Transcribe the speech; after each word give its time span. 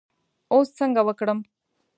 اوس 0.53 0.67
څنګه 0.79 1.01
وکړم. 1.07 1.39